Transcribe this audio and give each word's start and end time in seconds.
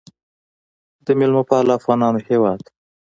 د 1.05 1.07
میلمه 1.19 1.43
پالو 1.49 1.75
افغانانو 1.79 2.19
هیواد. 2.27 2.61